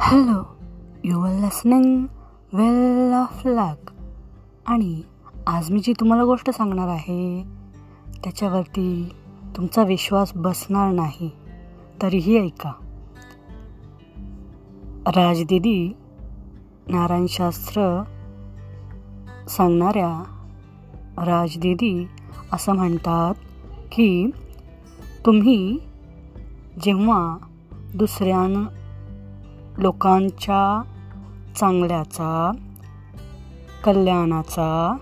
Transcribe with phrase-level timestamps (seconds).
[0.00, 0.56] Hello
[1.04, 2.06] you are listening
[2.52, 3.90] well of luck
[4.66, 5.02] आणि
[5.46, 7.42] आज मी जी तुम्हाला गोष्ट सांगणार आहे
[8.24, 9.08] त्याच्यावरती
[9.56, 11.30] तुमचा विश्वास बसणार नाही
[12.02, 12.72] तरीही ऐका.
[15.06, 15.92] राजदिदी
[16.88, 18.02] नारायणशास्त्र
[19.48, 20.22] सांगणाऱ्या
[21.18, 22.08] राजदिदी
[22.52, 23.34] असं म्हणतात
[23.92, 24.30] की
[25.26, 25.78] तुम्ही
[26.82, 27.38] जेव्हा
[27.94, 28.87] दुसऱ्यांना
[29.78, 30.82] लोकांच्या
[31.56, 32.52] चांगल्याचा
[33.84, 34.96] कल्याणाचा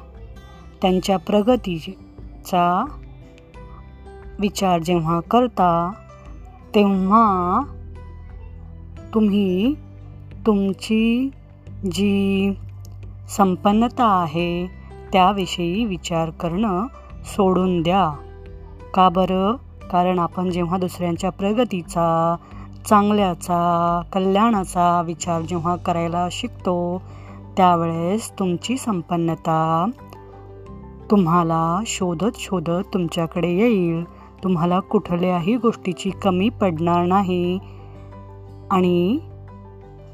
[0.82, 2.84] त्यांच्या प्रगतीचा
[4.38, 5.90] विचार जेव्हा करता
[6.74, 7.60] तेव्हा
[9.14, 9.74] तुम्ही
[10.46, 11.30] तुमची
[11.92, 12.52] जी
[13.28, 14.66] संपन्नता आहे
[15.12, 16.86] त्याविषयी विचार करणं
[17.24, 18.10] सोडून द्या.
[18.94, 19.54] का बरं?
[19.90, 22.36] कारण आपण जेव्हा दुसऱ्यांच्या प्रगतीचा
[22.86, 27.02] चांगल्याचा कल्याणाचा विचार जेव्हा करायला शिकतो
[27.56, 29.86] त्यावेळेस तुमची संपन्नता
[31.10, 34.04] तुम्हाला शोधत शोधत तुमच्याकडे येईल.
[34.44, 37.58] तुम्हाला कुठल्याही गोष्टीची कमी पडणार नाही
[38.70, 39.18] आणि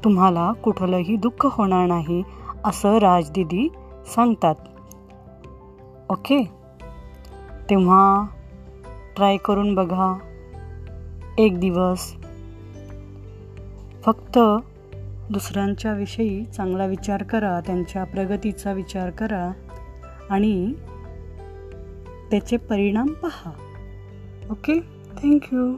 [0.03, 2.23] तुम्हाला कुठलंही दुःख होणार नाही
[2.65, 3.69] असं राजदिदी
[4.15, 4.55] सांगतात.
[6.09, 6.43] ओके?
[7.69, 8.25] तेव्हा
[9.15, 10.17] ट्राय करून बघा.
[11.37, 12.13] एक दिवस
[14.05, 14.39] फक्त
[15.29, 19.51] दुसऱ्यांच्याविषयी चांगला विचार करा त्यांच्या प्रगतीचा विचार करा
[20.29, 20.73] आणि
[22.31, 23.51] त्याचे परिणाम पहा.
[24.49, 24.79] Okay
[25.23, 25.75] thank you